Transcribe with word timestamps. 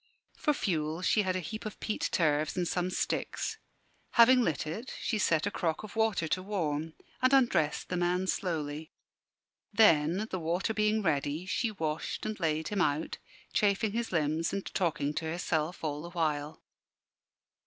For 0.35 0.51
fuel 0.51 1.03
she 1.03 1.21
had 1.21 1.35
a 1.35 1.39
heap 1.39 1.63
of 1.63 1.79
peat 1.79 2.09
turves 2.11 2.57
and 2.57 2.67
some 2.67 2.89
sticks. 2.89 3.59
Having 4.13 4.41
lit 4.41 4.65
it, 4.65 4.95
she 4.99 5.19
set 5.19 5.45
a 5.45 5.51
crock 5.51 5.83
of 5.83 5.95
water 5.95 6.27
to 6.29 6.41
warm, 6.41 6.95
and 7.21 7.31
undressed 7.31 7.89
the 7.89 7.97
man 7.97 8.25
slowly. 8.25 8.89
Then, 9.71 10.27
the 10.31 10.39
water 10.39 10.73
being 10.73 11.03
ready, 11.03 11.45
she 11.45 11.69
washed 11.69 12.25
and 12.25 12.39
laid 12.39 12.69
him 12.69 12.81
out, 12.81 13.19
chafing 13.53 13.91
his 13.91 14.11
limbs 14.11 14.51
and 14.51 14.65
talking 14.73 15.13
to 15.13 15.25
herself 15.25 15.83
all 15.83 16.01
the 16.01 16.09
while. 16.09 16.63